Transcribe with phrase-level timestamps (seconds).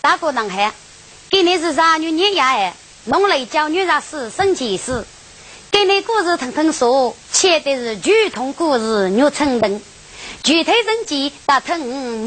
[0.00, 0.72] 大哥能喊。
[1.30, 2.46] 今年是啥女年呀？
[2.48, 2.74] 哎，
[3.04, 5.04] 农历叫女伢死生前事。
[5.70, 9.80] 给你故事腾腾说，写的是剧痛故事肉成等，
[10.42, 12.26] 具体人机大腾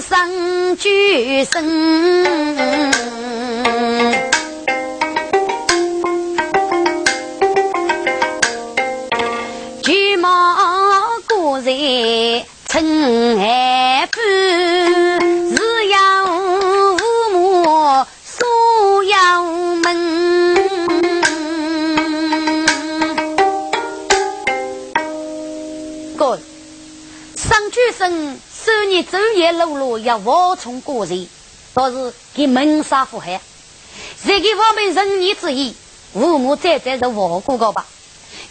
[0.00, 3.11] 生俱生。
[29.18, 30.16] 来。
[30.18, 31.26] 无从过日，
[31.74, 33.40] 倒是给门杀祸害。
[34.24, 35.74] 这给我们仁义之意，
[36.12, 37.86] 父母再再是活过个吧。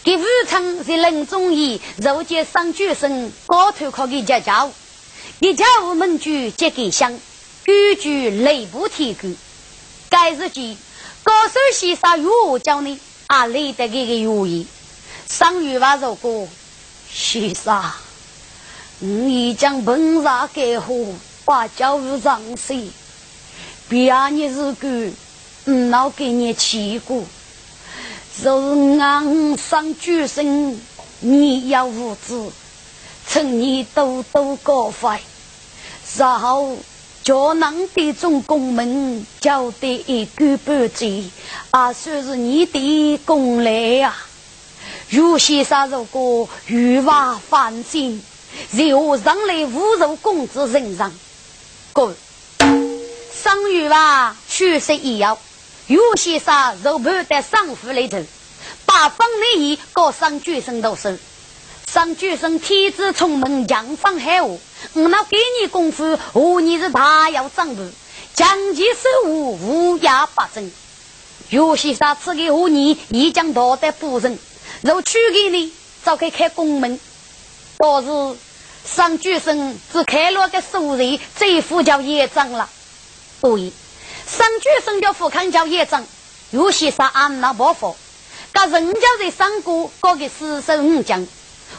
[0.04, 4.72] 给武昌是人中医，如今上举生高头靠给家家务，
[5.40, 7.18] 一家务门居皆给乡，
[7.64, 9.28] 居居雷部天狗。
[10.10, 10.76] 该日记
[11.22, 14.66] 高手先生与我讲呢，啊，累得给个原因。
[15.28, 16.48] 上月话如果
[17.10, 17.82] 先生，
[19.04, 20.92] 你已将本杀给好。
[21.44, 22.88] 把教育上谁？
[23.88, 25.10] 别你是个，
[25.64, 27.24] 嗯，老给你气过。
[28.40, 30.80] 若是俺上举身，
[31.18, 32.48] 你要无知，
[33.26, 35.18] 趁你多多高飞，
[36.16, 36.76] 然后
[37.24, 41.28] 叫那的众公门交得一句半句，
[41.72, 44.14] 啊，算是你的功来呀。
[45.10, 48.22] 有些啥如果欲望翻新，
[48.70, 51.12] 如何上来侮辱公子身上？
[51.92, 52.14] 哥，
[52.58, 55.38] 生育吧，确实也要。
[55.86, 58.18] 有些啥肉盘在上府里头，
[58.86, 61.18] 把风内衣搞上举生都是。
[61.90, 64.58] 上举生天资聪明，强方海我
[64.94, 67.90] 那给你功夫，和你是大要长不，
[68.34, 70.72] 将其手无无压不争。
[71.50, 74.38] 有些啥赐给和你，一将道德不仁。
[74.80, 75.70] 若娶给你，
[76.02, 76.98] 早该开宫门，
[77.82, 78.38] 倒是。
[78.84, 82.68] 上举生只开了个数人，这副叫业障了。
[83.40, 83.72] 对，
[84.26, 86.04] 上举生叫富康叫业障，
[86.50, 87.96] 有些啥安那不服？
[88.52, 91.24] 噶人家在上过搞个四十五将，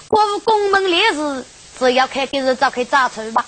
[0.07, 1.45] 国务宫门烈士，
[1.77, 3.45] 只要开个日早开早出吧。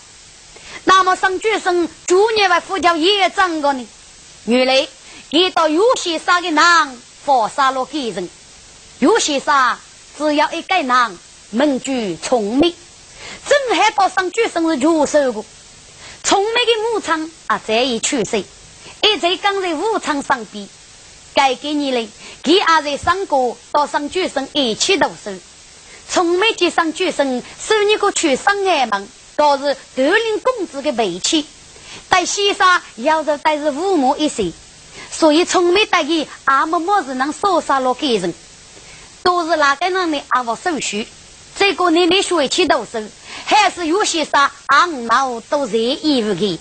[0.84, 3.88] 那么上举生逐年为副叫业障个呢？
[4.44, 4.86] 原来
[5.30, 8.28] 遇到有些啥的人，佛杀了给人；
[9.00, 9.80] 有些啥
[10.18, 11.20] 只要一个人，
[11.56, 12.76] 门具聪明。
[13.48, 15.46] 正海到上举生是绝手过，
[16.24, 18.40] 聪明的武昌啊，再一去世，
[19.02, 20.68] 一在刚在武昌上边，
[21.34, 22.10] 该给你嘞，
[22.44, 25.40] 给也在上过到上举生一起读书，
[26.10, 31.46] 聪明的上举生收你个去上爱门，倒是德林公子的背气，
[32.10, 34.52] 但先生要是带是父母一岁，
[35.12, 38.34] 所以聪明得意阿么么是能烧杀了给人，
[39.24, 41.08] 都是哪个人的阿我手续，
[41.58, 43.04] 这个你你学起读书。
[43.48, 46.60] 还是有些啥昂毛都在衣服的。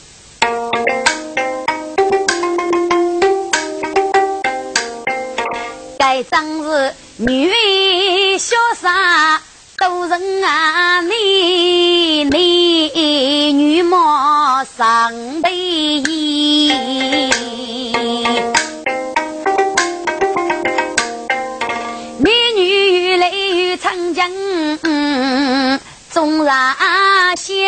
[5.98, 7.50] 该真是女
[8.36, 9.40] 潇洒，
[9.78, 10.83] 都人啊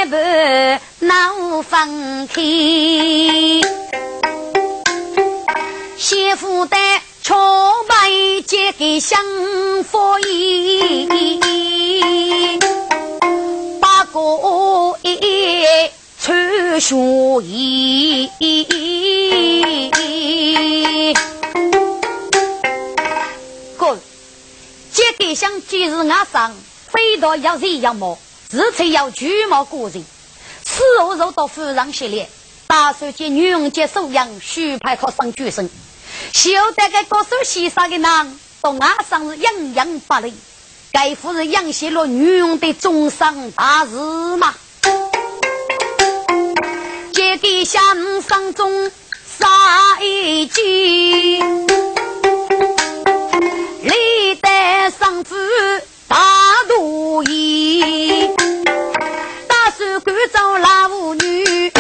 [0.05, 0.17] 不
[1.01, 2.43] 难分开，
[5.97, 7.37] 先负担朝
[7.89, 8.11] 拜
[8.47, 9.19] 借给相
[9.85, 11.09] 佛意，
[13.81, 15.91] 八个一
[16.21, 18.31] 穿书衣。
[25.19, 26.55] 给想今日阿上
[26.89, 28.19] 非到要人要毛，
[28.57, 30.03] 日才要巨毛过人，
[30.65, 32.27] 此后入到府上洗脸，
[32.67, 35.69] 打算接女佣接收养，许派考上举生。
[36.33, 40.33] 晓得个高手先生的男，到阿上是洋洋发雷，
[40.91, 43.91] 该夫人养些了女佣的终生大事
[44.39, 44.55] 嘛。
[47.13, 48.91] 借给相上中
[49.39, 51.43] 杀一句。
[54.99, 55.35] 上夫
[56.07, 56.17] 大
[56.69, 58.06] 肚意，
[60.27, 61.73] 算赶走老妇女，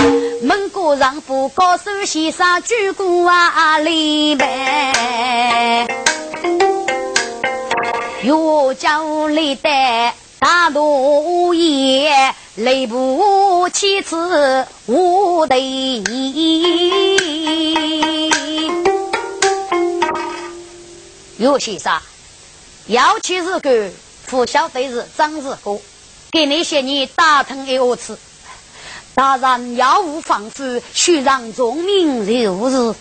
[0.42, 5.86] 蒙古上夫高手先生举过啊礼拜，
[8.22, 9.68] 岳家里的
[10.38, 12.06] 大肚意，
[12.56, 16.02] 雷部妻子无对你，
[21.38, 22.00] 岳先生。
[22.86, 23.90] 尤其是个
[24.26, 25.80] 不晓得是张日哥，
[26.30, 28.16] 给那些人打成一窝次，
[29.16, 32.94] 当然要无防范，须让众民如是。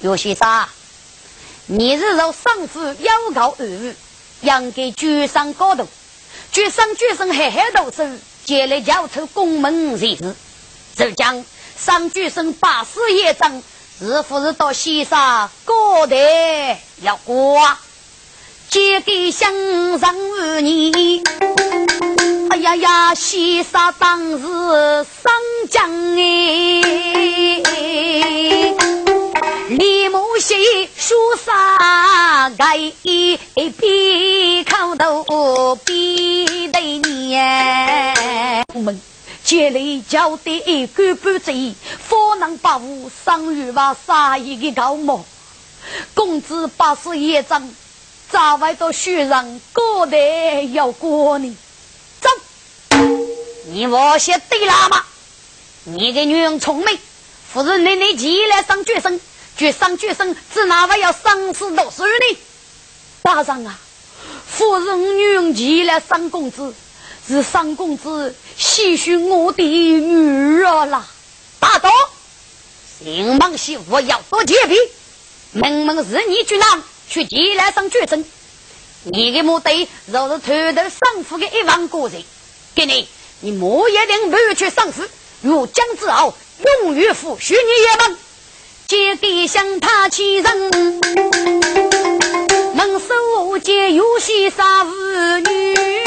[0.00, 0.66] 岳先生，
[1.66, 3.94] 你是受上夫要告二五，
[4.40, 5.86] 应该举上高度，
[6.50, 8.04] 举上举上嘿嘿动手，
[8.44, 10.34] 接来交出宫门人事，
[10.96, 11.44] 就将
[11.78, 13.62] 上举生八十业长，
[14.00, 17.78] 是不是到西沙高台要挂？
[18.68, 21.22] 借给乡上儿女，
[22.50, 24.42] 哎呀呀，西沙当时
[25.04, 25.32] 上
[25.70, 26.82] 将哎，
[29.70, 31.14] 李木西书
[31.44, 33.38] 沙盖一
[33.76, 39.00] 笔口头笔对念，我们
[39.42, 45.24] 借来交的一个半贼，方能把我上日吧杀一个高毛，
[46.14, 47.68] 公子八十一张。
[48.28, 51.56] 咋外到学上高台要过呢？
[53.68, 55.04] 你我些对了吗？
[55.82, 56.98] 你的女人聪明，
[57.52, 59.20] 夫人奶奶起来上绝生，
[59.56, 62.38] 决上绝生，只哪位要生死读书呢？
[63.22, 63.76] 大人啊，
[64.46, 66.72] 夫人女人起来上公子，
[67.26, 71.04] 是上公子喜许我的女儿啦。
[71.58, 71.90] 大刀，
[73.02, 74.76] 姓孟媳妇要多戒备，
[75.50, 76.82] 门门是你去拿。
[77.08, 78.24] 去济南上决争，
[79.04, 82.24] 你的目的若是偷偷上府的一万个人，
[82.74, 83.08] 给你，
[83.40, 85.02] 你莫一定不去上府。
[85.42, 86.34] 若将之后，
[86.82, 88.16] 永远服许你一门，
[88.88, 90.70] 借给向他欺人，
[92.74, 96.05] 能收借游戏杀妇女，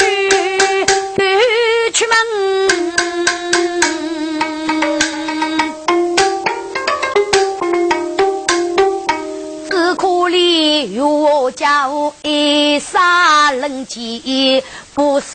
[11.50, 11.90] 岳家
[12.22, 14.62] 一杀人机，
[14.94, 15.32] 不守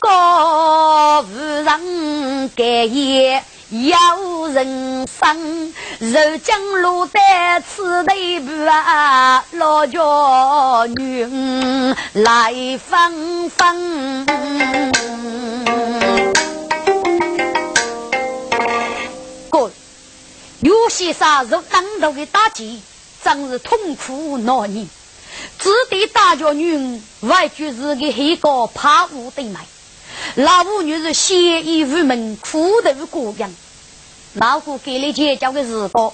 [0.00, 5.72] 高无人盖也有人生。
[6.00, 10.00] 如今落在此地步啊，老家
[10.96, 14.26] 女来纷纷。
[19.50, 19.70] 哥，
[20.62, 22.82] 有些啥受当头的打击。
[23.24, 24.88] 真是痛苦难言，
[25.62, 29.60] 只得大家女外就是个黑高怕无对买，
[30.34, 33.54] 老妇女是鲜衣无门，苦头过样。
[34.34, 36.12] 老夫给你结交的时光，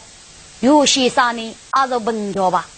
[0.61, 1.57] 有些啥呢？
[1.71, 2.69] 还是文家吧。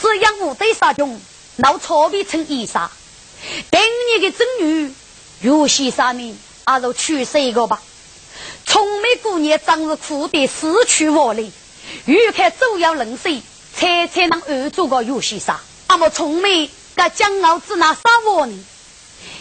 [0.00, 1.20] 只要无对杀穷，
[1.56, 2.88] 闹草皮成衣裳。
[3.70, 3.80] 等
[4.14, 4.94] 你的子女
[5.40, 6.36] 有些啥呢？
[6.64, 7.82] 还是娶死一个吧。
[8.64, 11.50] 聪明姑娘长是苦得失去活力，
[12.04, 13.42] 欲看主要冷水。
[13.74, 18.64] 才才能安住个游戏上，阿么聪明，个江老子那啥我呢？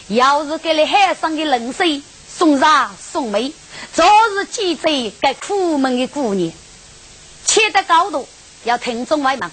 [0.08, 3.52] 要是给了海上的冷水送茶送梅，
[3.94, 6.52] 早日记载该苦闷的姑娘。
[7.46, 8.28] 切得高度
[8.64, 9.52] 要听众外忙，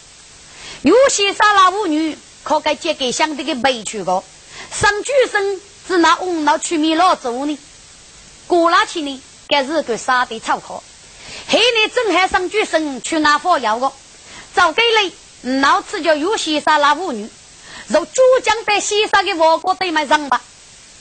[0.82, 4.22] 有些沙拉妇女可该借给相对的悲屈个，
[4.70, 7.58] 上举生是拿翁老去米老做呢？
[8.46, 9.22] 过那去呢？
[9.48, 10.82] 该是个杀的草考，
[11.48, 13.92] 黑你正海上举生去拿火药个。
[14.54, 17.28] 早给嘞，老次叫有些杀那妇女，
[17.88, 20.40] 如珠江在西沙的王国对面上吧，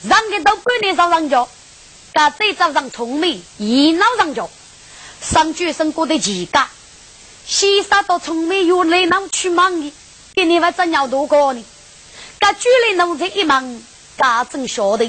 [0.08, 1.48] 上的都半年上上脚，
[2.12, 4.50] 噶这早上聪明一闹上脚，
[5.20, 6.60] 上举生过的几个，
[7.46, 9.92] 西沙都从没有来闹去忙的，
[10.34, 11.64] 给你们怎样度过呢？
[12.40, 13.80] 噶举来农村一忙，
[14.16, 15.08] 噶真晓得，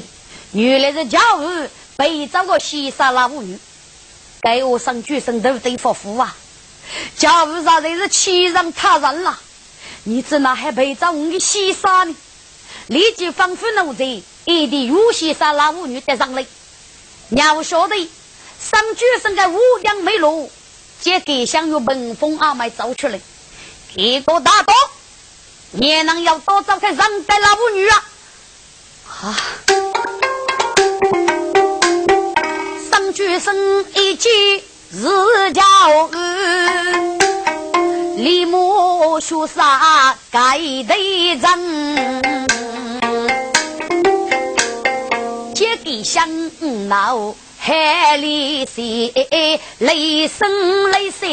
[0.52, 3.58] 原来是教务被找个西沙老妇女，
[4.42, 6.36] 该我上举生都得服服啊！
[7.18, 9.40] 教务上真是欺人他人了？
[10.04, 12.16] 你怎那还陪着我的西沙呢？
[12.88, 14.04] 立即吩咐奴才，
[14.46, 16.46] 一定有西沙老妇女带上来。
[17.30, 17.96] 要晓得，
[18.60, 20.50] 上举生的五羊美罗，
[21.00, 23.20] 借给想用文风阿妹走出来，
[23.96, 24.74] 结果大刀。
[25.72, 28.04] 也能要多找开上代老妇女啊！
[29.08, 29.40] 啊！
[32.92, 34.30] 上举生一句
[34.96, 35.02] 是
[35.54, 35.64] 教
[36.14, 36.18] 育，
[38.16, 42.22] 立马学啥该得人，
[45.56, 46.30] 接给香
[46.88, 49.12] 闹海里水，
[49.80, 51.28] 雷声雷声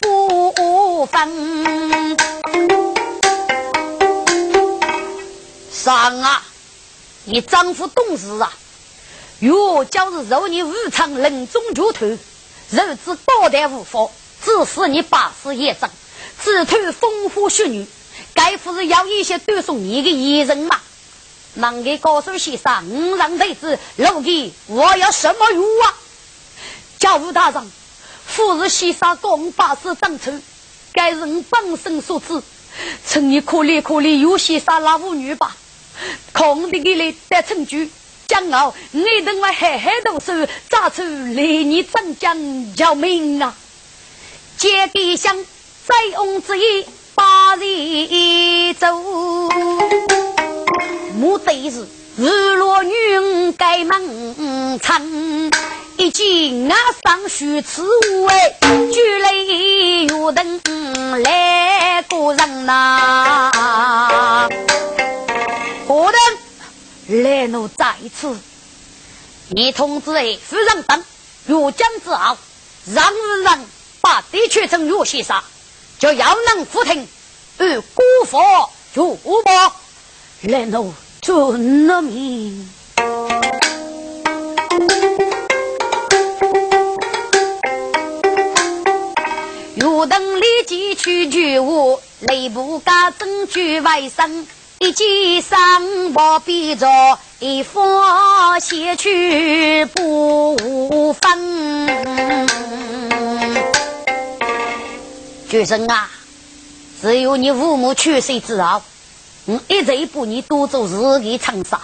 [0.00, 2.16] 不分。
[5.70, 6.42] 上啊！
[7.24, 8.52] 你丈夫懂事啊！
[9.38, 12.18] 若叫是肉你无常人中绝头，
[12.70, 14.08] 肉质高大无法，
[14.44, 15.90] 致使你八十也长，
[16.42, 17.86] 只图风花雪月。
[18.34, 20.80] 该不是要一些断送你的艺人吗？
[21.54, 25.94] 能给高手先生，五让弟子老弟，我要什么用啊？
[26.98, 27.72] 教务大人，
[28.24, 30.40] 富士先生告我八十长处，
[30.92, 32.40] 该是我本身所致，
[33.04, 35.56] 请你可怜可怜有先生那妇女吧。
[36.32, 37.90] 空的给你得成局，
[38.30, 43.52] 将傲你等我海海读书，咋出来你长江救命啊！
[44.56, 45.36] 借给香，
[45.84, 48.86] 塞翁之意把人走。
[51.16, 55.02] 目的是日落女人该门窗，
[55.96, 58.54] 一见俺上须此位，
[58.92, 59.44] 举雷
[60.04, 60.60] 月灯
[61.24, 64.48] 来过人呐。
[65.88, 66.20] 我等
[67.10, 68.38] 来奴再次，
[69.48, 71.04] 你通知哎，夫人等
[71.44, 72.36] 若将之后，
[72.86, 73.66] 让日人
[74.00, 75.42] 把的确成若先生，
[75.98, 77.08] 就要能服听，
[77.58, 79.42] 与孤佛主不？
[80.42, 82.70] 来怒遵了命。
[89.74, 94.46] 若等立即去举我，内部家证据外甥。
[94.82, 96.88] 一计三宝必着，
[97.38, 101.86] 一佛写去不分。
[105.50, 106.08] 绝生啊，
[107.02, 108.82] 只有你父母去世之后，
[109.44, 111.78] 我一直把你当做自己长沙，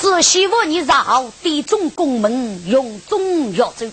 [0.00, 3.90] 只希望你日后地中功名，永中耀州。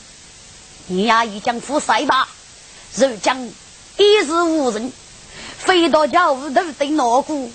[0.86, 2.28] 你呀，已将负晒吧，
[2.94, 3.50] 如将
[3.98, 4.94] 一事无人，
[5.58, 7.52] 飞到家屋头等老姑。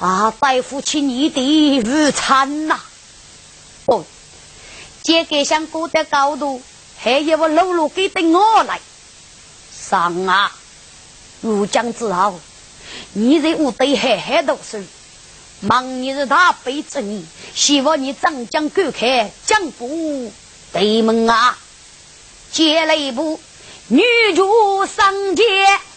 [0.00, 0.34] 啊！
[0.40, 2.80] 大夫，请你的午餐呐！
[3.86, 4.04] 哦，
[5.02, 6.60] 这个想过的高度，
[6.98, 8.80] 还要我露露给等我来
[9.72, 10.52] 上啊！
[11.40, 12.40] 入江之后，
[13.12, 14.82] 你在屋里好好读书，
[15.60, 17.24] 忙你是大辈子你，
[17.54, 20.32] 希望你长江观开，江湖
[20.72, 21.56] 对门啊！
[22.50, 23.40] 接了一步，
[23.88, 24.02] 女
[24.34, 25.44] 主上街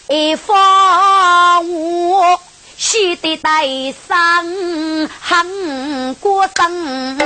[0.08, 2.40] 一方我。
[2.80, 3.66] 喜得带
[4.06, 7.18] 上韩国生，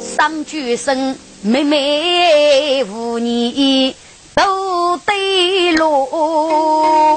[0.00, 3.94] 三句声妹妹无你
[4.34, 7.16] 都得落，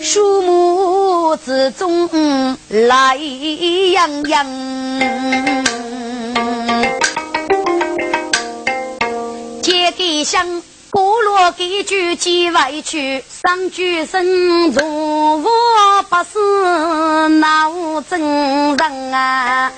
[0.00, 4.46] 树木之中来洋洋，
[9.60, 10.62] 借给香。
[10.90, 18.20] 过落几句几委屈，上句声从我不是闹真
[18.76, 19.72] 人啊！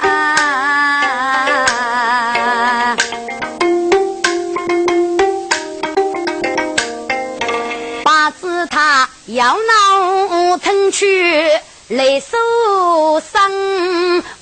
[8.04, 11.50] 八字他要闹成去
[11.88, 12.38] 来受
[13.20, 13.52] 伤，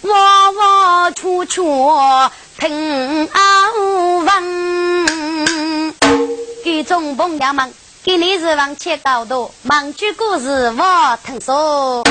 [0.02, 0.12] 我
[0.52, 1.64] 我处处
[2.56, 3.72] 平安
[4.24, 5.09] 稳。
[6.90, 12.02] 众朋友们，给你是往切高度，忙句故事我听说。